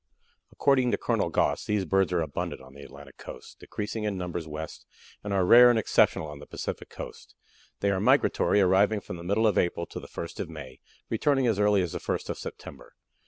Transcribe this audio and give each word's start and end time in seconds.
According 0.51 0.89
to 0.89 0.97
Colonel 0.97 1.29
Goss, 1.29 1.65
these 1.65 1.85
birds 1.85 2.11
are 2.11 2.21
abundant 2.21 2.59
on 2.59 2.73
the 2.73 2.81
Atlantic 2.81 3.17
coast, 3.17 3.59
decreasing 3.59 4.03
in 4.03 4.17
numbers 4.17 4.47
west, 4.47 4.87
and 5.23 5.31
are 5.31 5.45
rare 5.45 5.69
and 5.69 5.77
exceptional 5.77 6.25
on 6.27 6.39
the 6.39 6.47
Pacific 6.47 6.89
coast. 6.89 7.35
They 7.81 7.91
are 7.91 7.99
migratory, 7.99 8.61
arriving 8.61 9.01
from 9.01 9.17
the 9.17 9.23
middle 9.23 9.45
of 9.45 9.59
April 9.59 9.85
to 9.85 9.99
the 9.99 10.07
first 10.07 10.39
of 10.39 10.49
May, 10.49 10.79
returning 11.11 11.45
as 11.45 11.59
early 11.59 11.83
as 11.83 11.91
the 11.91 11.99
first 11.99 12.31
of 12.31 12.39
September. 12.39 12.93